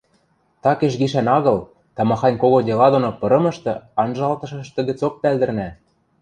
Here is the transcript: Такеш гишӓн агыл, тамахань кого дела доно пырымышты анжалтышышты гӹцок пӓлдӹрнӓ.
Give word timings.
Такеш 0.63 0.93
гишӓн 1.01 1.27
агыл, 1.37 1.59
тамахань 1.95 2.39
кого 2.43 2.59
дела 2.67 2.87
доно 2.93 3.09
пырымышты 3.19 3.71
анжалтышышты 4.01 4.81
гӹцок 4.87 5.13
пӓлдӹрнӓ. 5.21 5.69